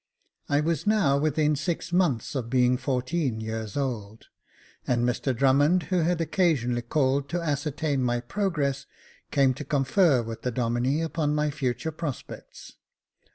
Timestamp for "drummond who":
5.35-5.97